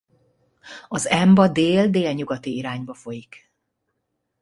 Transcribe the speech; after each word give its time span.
Az 0.87 1.07
Emba 1.07 1.47
dél-délnyugati 1.47 2.55
irányba 2.55 2.93
folyik. 2.93 3.51